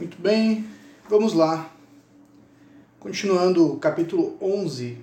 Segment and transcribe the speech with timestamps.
[0.00, 0.66] Muito bem,
[1.10, 1.70] vamos lá.
[2.98, 4.96] Continuando o capítulo 11,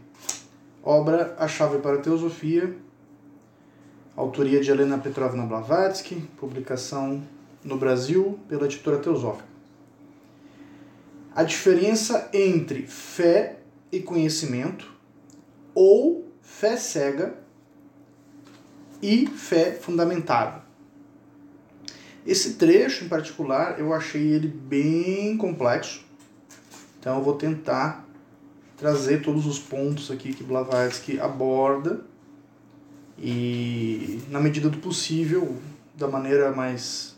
[0.81, 2.75] obra A Chave para a Teosofia,
[4.15, 7.21] autoria de Helena Petrovna Blavatsky, publicação
[7.63, 9.47] no Brasil pela editora Teosófica.
[11.35, 13.59] A diferença entre fé
[13.91, 14.91] e conhecimento,
[15.75, 17.37] ou fé cega
[18.99, 20.66] e fé fundamentada.
[22.27, 26.03] Esse trecho em particular eu achei ele bem complexo,
[26.99, 28.05] então eu vou tentar
[28.75, 32.01] trazer todos os pontos aqui que Blavatsky aborda
[33.17, 35.57] e, na medida do possível,
[35.95, 37.15] da maneira mais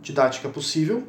[0.00, 1.04] didática possível.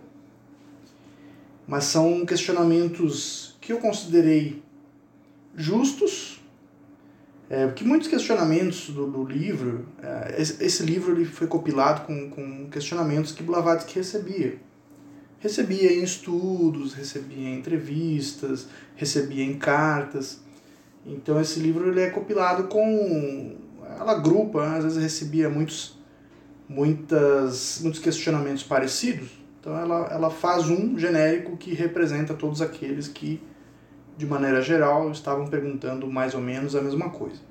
[1.67, 4.61] Mas são questionamentos que eu considerei
[5.55, 6.39] justos
[7.55, 12.29] é, porque muitos questionamentos do, do livro, é, esse, esse, livro ele foi compilado com,
[12.29, 14.57] com questionamentos que Blavatsky recebia.
[15.39, 20.41] Recebia em estudos, recebia em entrevistas, recebia em cartas.
[21.05, 23.55] Então esse livro ele é compilado com...
[23.97, 24.77] Ela grupa, né?
[24.79, 25.97] às vezes recebia muitos,
[26.67, 29.29] muitas, muitos questionamentos parecidos.
[29.61, 33.41] Então ela, ela faz um genérico que representa todos aqueles que
[34.17, 37.41] de maneira geral, estavam perguntando mais ou menos a mesma coisa.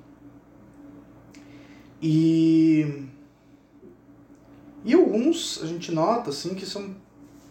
[2.01, 3.05] E,
[4.83, 6.95] e alguns a gente nota assim que são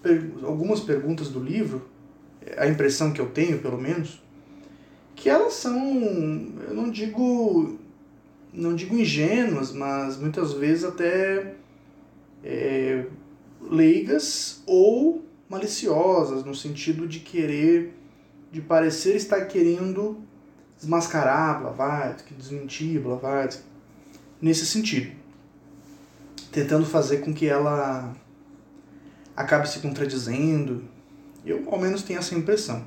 [0.03, 1.89] per, algumas perguntas do livro,
[2.57, 4.23] a impressão que eu tenho, pelo menos,
[5.17, 5.79] que elas são,
[6.69, 7.79] eu não digo,
[8.53, 11.55] não digo ingênuas, mas muitas vezes até
[12.43, 13.07] é,
[13.63, 17.95] leigas ou maliciosas, no sentido de querer
[18.55, 20.23] de parecer estar querendo
[20.79, 23.65] desmascarar Blavatsky, desmentir Blavatsky,
[24.41, 25.11] nesse sentido.
[26.53, 28.15] Tentando fazer com que ela
[29.35, 30.85] acabe se contradizendo.
[31.45, 32.87] Eu, ao menos, tenho essa impressão.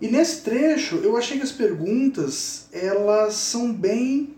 [0.00, 4.36] E nesse trecho, eu achei que as perguntas, elas são bem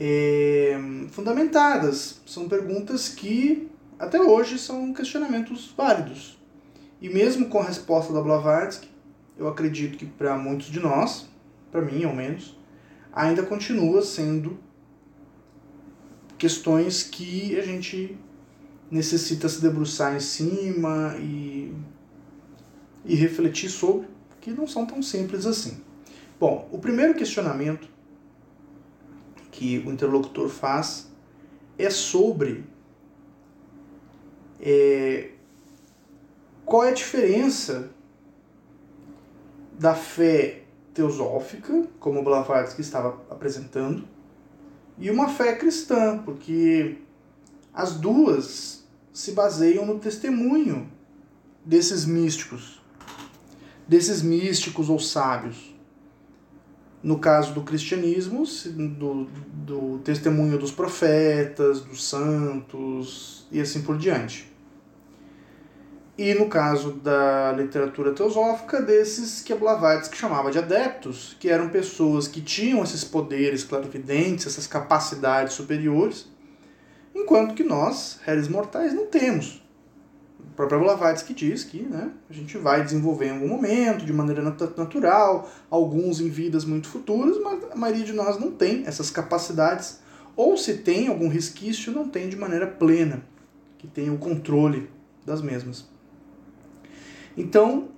[0.00, 0.80] é,
[1.10, 2.22] fundamentadas.
[2.24, 3.68] São perguntas que,
[3.98, 6.39] até hoje, são questionamentos válidos.
[7.00, 8.88] E mesmo com a resposta da Blavatsky,
[9.38, 11.28] eu acredito que para muitos de nós,
[11.72, 12.58] para mim ao menos,
[13.12, 14.58] ainda continua sendo
[16.36, 18.18] questões que a gente
[18.90, 21.74] necessita se debruçar em cima e,
[23.04, 24.08] e refletir sobre,
[24.40, 25.80] que não são tão simples assim.
[26.38, 27.88] Bom, o primeiro questionamento
[29.50, 31.10] que o interlocutor faz
[31.78, 32.64] é sobre
[34.60, 35.30] é,
[36.70, 37.90] qual é a diferença
[39.76, 40.62] da fé
[40.94, 44.04] teosófica, como Blavatsky estava apresentando,
[44.96, 46.98] e uma fé cristã, porque
[47.74, 50.88] as duas se baseiam no testemunho
[51.64, 52.80] desses místicos,
[53.88, 55.74] desses místicos ou sábios.
[57.02, 58.44] No caso do cristianismo,
[58.76, 64.49] do, do testemunho dos profetas, dos santos e assim por diante
[66.22, 72.28] e no caso da literatura teosófica, desses que Blavatsky chamava de adeptos, que eram pessoas
[72.28, 76.26] que tinham esses poderes clarividentes, essas capacidades superiores,
[77.14, 79.62] enquanto que nós, réis mortais, não temos.
[80.38, 84.42] O próprio Blavatsky diz que né, a gente vai desenvolver em algum momento, de maneira
[84.42, 90.00] natural, alguns em vidas muito futuras, mas a maioria de nós não tem essas capacidades,
[90.36, 93.22] ou se tem algum resquício, não tem de maneira plena,
[93.78, 94.90] que tem o controle
[95.24, 95.88] das mesmas.
[97.36, 97.88] Então,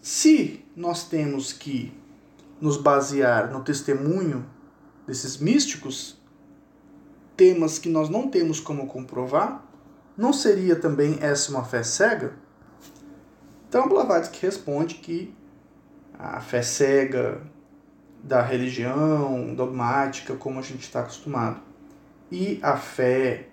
[0.00, 1.92] se nós temos que
[2.60, 4.44] nos basear no testemunho
[5.06, 6.20] desses místicos,
[7.36, 9.64] temas que nós não temos como comprovar,
[10.16, 12.34] não seria também essa uma fé cega?
[13.68, 15.34] Então Blavatsky responde que
[16.18, 17.40] a fé cega
[18.22, 21.62] da religião dogmática, como a gente está acostumado,
[22.30, 23.48] e a fé,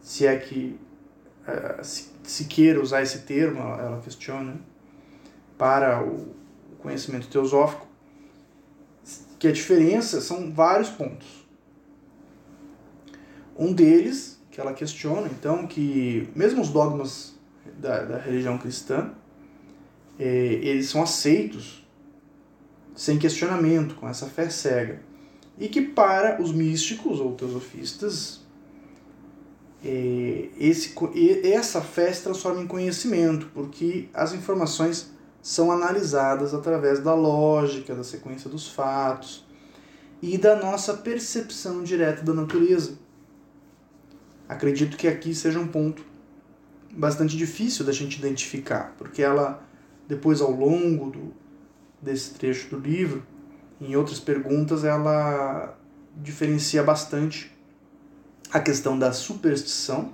[0.00, 0.80] se é que
[1.46, 4.60] eh, se se queira usar esse termo, ela questiona,
[5.56, 6.34] para o
[6.78, 7.86] conhecimento teosófico,
[9.38, 11.26] que a diferença são vários pontos.
[13.56, 17.34] Um deles, que ela questiona, então, que mesmo os dogmas
[17.78, 19.10] da, da religião cristã,
[20.18, 21.82] é, eles são aceitos
[22.94, 25.00] sem questionamento, com essa fé cega.
[25.58, 28.46] E que para os místicos ou teosofistas,
[29.82, 30.94] esse,
[31.44, 38.02] essa fé se transforma em conhecimento, porque as informações são analisadas através da lógica, da
[38.02, 39.46] sequência dos fatos
[40.20, 42.98] e da nossa percepção direta da natureza.
[44.48, 46.04] Acredito que aqui seja um ponto
[46.90, 49.62] bastante difícil da gente identificar, porque ela,
[50.08, 51.34] depois ao longo do,
[52.02, 53.22] desse trecho do livro,
[53.80, 55.78] em outras perguntas, ela
[56.16, 57.56] diferencia bastante
[58.52, 60.12] a questão da superstição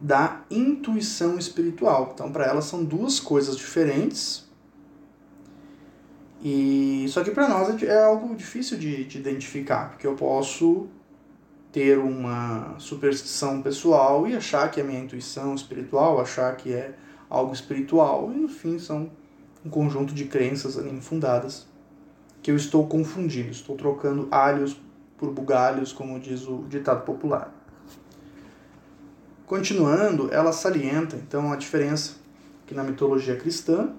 [0.00, 2.10] da intuição espiritual.
[2.14, 4.44] Então, para ela são duas coisas diferentes.
[6.42, 10.88] E só que para nós é, é algo difícil de, de identificar, porque eu posso
[11.72, 16.94] ter uma superstição pessoal e achar que é minha intuição espiritual, achar que é
[17.28, 19.10] algo espiritual, e no fim são
[19.64, 21.66] um conjunto de crenças infundadas
[22.42, 24.76] que eu estou confundindo, estou trocando alhos
[25.16, 27.52] por bugalhos, como diz o ditado popular.
[29.46, 32.16] Continuando, ela salienta então a diferença
[32.66, 33.92] que na mitologia cristã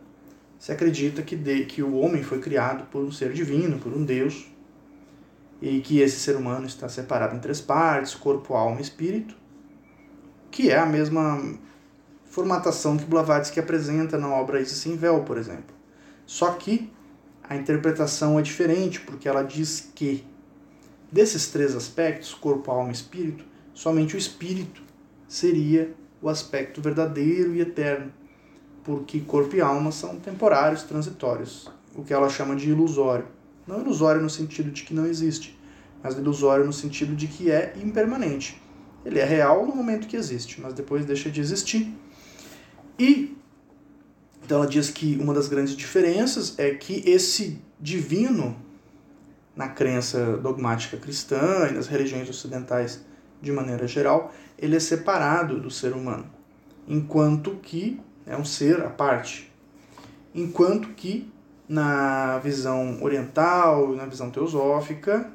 [0.57, 4.03] se acredita que, de, que o homem foi criado por um ser divino, por um
[4.03, 4.47] Deus,
[5.61, 9.35] e que esse ser humano está separado em três partes, corpo, alma e espírito,
[10.49, 11.39] que é a mesma
[12.25, 15.75] formatação que Blavatsky apresenta na obra Isis Sem Véu, por exemplo.
[16.25, 16.91] Só que
[17.43, 20.25] a interpretação é diferente, porque ela diz que
[21.15, 24.83] desses três aspectos, corpo, alma e espírito, somente o espírito
[25.29, 28.11] seria o aspecto verdadeiro e eterno,
[28.83, 33.27] porque corpo e alma são temporários, transitórios, o que ela chama de ilusório.
[33.65, 35.57] Não ilusório no sentido de que não existe,
[36.03, 38.61] mas ilusório no sentido de que é impermanente.
[39.05, 41.97] Ele é real no momento que existe, mas depois deixa de existir.
[42.99, 43.37] E
[44.43, 48.64] então ela diz que uma das grandes diferenças é que esse divino
[49.55, 53.05] na crença dogmática cristã e nas religiões ocidentais
[53.41, 56.25] de maneira geral, ele é separado do ser humano,
[56.87, 59.51] enquanto que é um ser à parte.
[60.33, 61.31] Enquanto que
[61.67, 65.31] na visão oriental, na visão teosófica,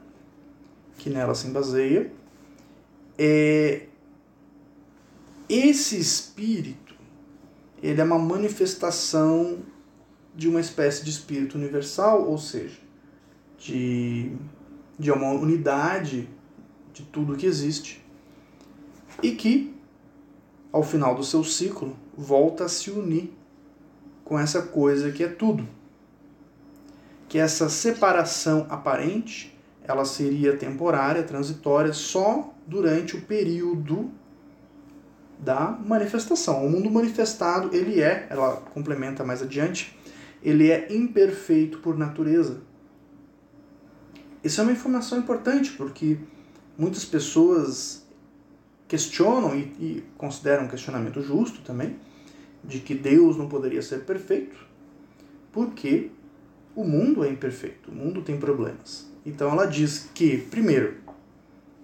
[0.99, 2.13] que nela se baseia,
[3.19, 3.87] é
[5.49, 6.95] esse espírito,
[7.83, 9.59] ele é uma manifestação
[10.35, 12.79] de uma espécie de espírito universal, ou seja,
[13.61, 14.33] de,
[14.99, 16.29] de uma unidade
[16.93, 18.05] de tudo que existe,
[19.23, 19.73] e que,
[20.73, 23.33] ao final do seu ciclo, volta a se unir
[24.25, 25.65] com essa coisa que é tudo
[27.31, 34.11] que essa separação aparente ela seria temporária, transitória, só durante o período
[35.39, 36.67] da manifestação.
[36.67, 39.97] O mundo manifestado, ele é, ela complementa mais adiante,
[40.43, 42.63] ele é imperfeito por natureza.
[44.43, 46.19] Isso é uma informação importante, porque
[46.79, 48.07] muitas pessoas
[48.89, 51.97] questionam e, e consideram um questionamento justo também,
[52.65, 54.57] de que Deus não poderia ser perfeito,
[55.53, 56.11] porque
[56.75, 59.09] o mundo é imperfeito, o mundo tem problemas.
[59.25, 60.97] Então ela diz que, primeiro,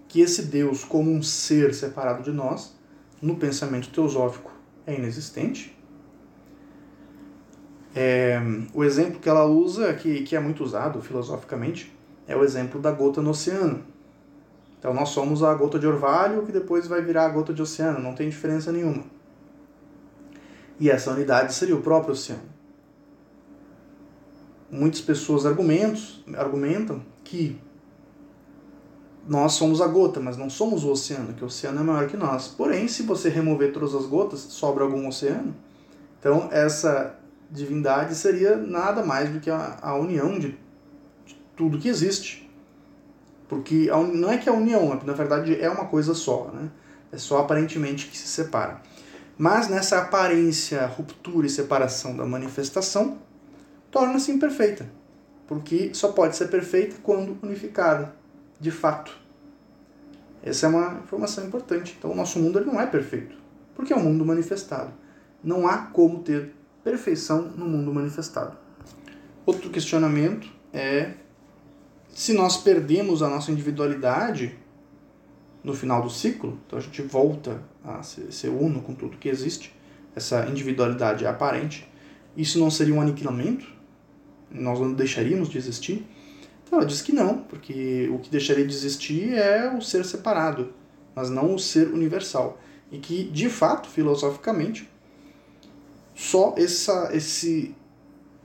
[0.09, 2.75] que esse Deus, como um ser separado de nós,
[3.20, 4.50] no pensamento teosófico
[4.87, 5.76] é inexistente.
[7.94, 8.38] É,
[8.75, 11.95] o exemplo que ela usa, que, que é muito usado filosoficamente,
[12.26, 13.84] é o exemplo da gota no oceano.
[14.78, 17.99] Então nós somos a gota de orvalho que depois vai virar a gota de oceano,
[17.99, 19.05] não tem diferença nenhuma.
[20.78, 22.56] E essa unidade seria o próprio oceano
[24.70, 27.58] muitas pessoas argumentos, argumentam que
[29.26, 32.17] nós somos a gota, mas não somos o oceano, que o oceano é maior que
[32.17, 32.49] nós.
[32.49, 35.55] Porém, se você remover todas as gotas, sobra algum oceano.
[36.19, 37.18] Então, essa
[37.50, 40.56] divindade seria nada mais do que a, a união de,
[41.56, 42.48] tudo que existe.
[43.48, 46.68] Porque a, não é que a união, na verdade é uma coisa só, né?
[47.10, 48.82] É só aparentemente que se separa.
[49.38, 53.18] Mas nessa aparência, ruptura e separação da manifestação,
[53.90, 54.90] torna-se imperfeita,
[55.46, 58.14] porque só pode ser perfeita quando unificada,
[58.58, 59.16] de fato.
[60.42, 61.94] Essa é uma informação importante.
[61.98, 63.36] Então, o nosso mundo não é perfeito,
[63.75, 64.92] porque é um mundo manifestado.
[65.42, 68.56] Não há como ter perfeição no mundo manifestado.
[69.44, 71.14] Outro questionamento é
[72.16, 74.56] se nós perdemos a nossa individualidade
[75.62, 79.28] no final do ciclo, então a gente volta a ser, ser uno com tudo que
[79.28, 79.75] existe,
[80.14, 81.87] essa individualidade é aparente,
[82.35, 83.76] isso não seria um aniquilamento?
[84.50, 86.06] nós não deixaríamos de existir?
[86.64, 90.73] Então, ela diz que não, porque o que deixaria de existir é o ser separado,
[91.14, 92.58] mas não o ser universal.
[92.90, 94.88] E que, de fato, filosoficamente,
[96.14, 97.75] só essa, esse,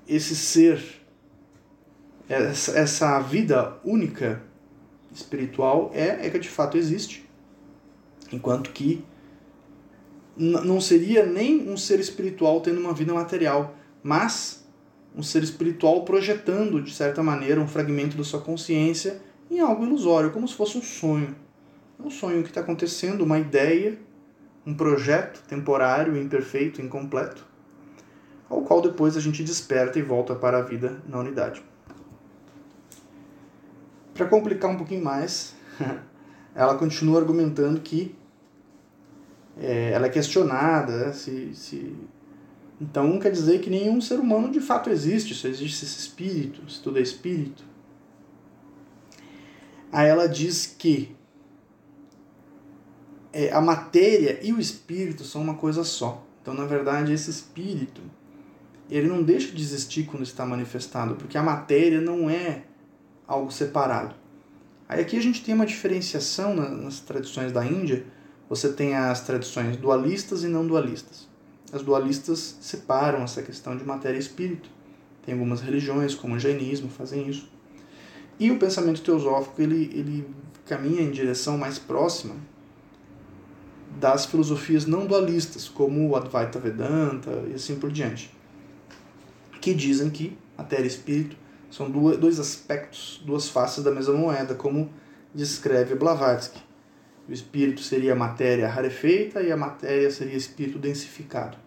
[0.07, 1.00] esse ser,
[2.31, 4.41] essa, essa vida única
[5.13, 7.29] espiritual é, é que de fato existe.
[8.31, 9.03] Enquanto que
[10.37, 14.65] não seria nem um ser espiritual tendo uma vida material, mas
[15.15, 20.31] um ser espiritual projetando, de certa maneira, um fragmento da sua consciência em algo ilusório,
[20.31, 21.35] como se fosse um sonho.
[21.99, 23.99] É um sonho que está acontecendo, uma ideia,
[24.65, 27.45] um projeto temporário, imperfeito, incompleto,
[28.49, 31.61] ao qual depois a gente desperta e volta para a vida na unidade.
[34.21, 35.55] Para complicar um pouquinho mais,
[36.53, 38.15] ela continua argumentando que
[39.59, 41.95] é, ela é questionada se, se
[42.79, 46.83] então quer dizer que nenhum ser humano de fato existe, só existe esse espírito, se
[46.83, 47.63] tudo é espírito.
[49.91, 51.15] Aí ela diz que
[53.33, 56.23] é, a matéria e o espírito são uma coisa só.
[56.43, 58.03] Então, na verdade, esse espírito
[58.87, 62.65] ele não deixa de existir quando está manifestado, porque a matéria não é
[63.31, 64.13] algo separado.
[64.89, 68.05] Aí aqui a gente tem uma diferenciação nas tradições da Índia.
[68.49, 71.29] Você tem as tradições dualistas e não dualistas.
[71.71, 74.69] As dualistas separam essa questão de matéria e espírito.
[75.25, 77.49] Tem algumas religiões, como o jainismo, fazem isso.
[78.37, 80.27] E o pensamento teosófico ele, ele
[80.65, 82.35] caminha em direção mais próxima
[83.97, 88.29] das filosofias não dualistas, como o Advaita Vedanta e assim por diante,
[89.61, 91.37] que dizem que matéria e espírito
[91.71, 94.91] são dois aspectos, duas faces da mesma moeda, como
[95.33, 96.61] descreve Blavatsky.
[97.27, 101.57] O espírito seria matéria rarefeita e a matéria seria espírito densificado.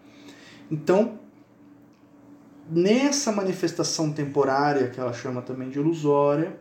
[0.69, 1.19] Então,
[2.69, 6.55] nessa manifestação temporária, que ela chama também de ilusória,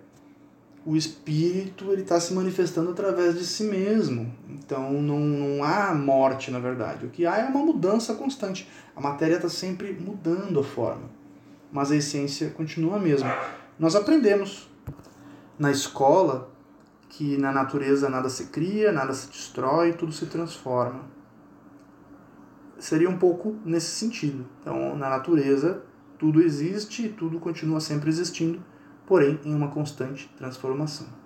[0.86, 4.32] o espírito ele está se manifestando através de si mesmo.
[4.48, 7.06] Então não, não há morte, na verdade.
[7.06, 8.68] O que há é uma mudança constante.
[8.94, 11.08] A matéria está sempre mudando a forma,
[11.74, 13.36] mas a essência continua a mesma.
[13.78, 14.70] Nós aprendemos
[15.58, 16.50] na escola
[17.10, 21.02] que na natureza nada se cria, nada se destrói, tudo se transforma.
[22.78, 24.46] Seria um pouco nesse sentido.
[24.60, 25.82] Então, na natureza,
[26.18, 28.62] tudo existe e tudo continua sempre existindo
[29.06, 31.23] porém em uma constante transformação.